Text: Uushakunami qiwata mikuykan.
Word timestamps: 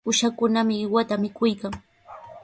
Uushakunami 0.09 0.73
qiwata 0.81 1.15
mikuykan. 1.23 1.73